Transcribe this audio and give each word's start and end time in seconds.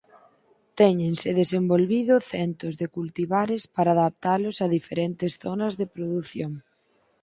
Téñense 0.79 1.29
desenvolvido 1.41 2.13
centos 2.31 2.73
de 2.81 2.87
cultivares 2.95 3.61
para 3.75 3.91
adaptalos 3.97 4.57
a 4.65 4.73
diferentes 4.77 5.31
zonas 5.43 5.73
de 5.79 5.85
produción. 5.95 6.51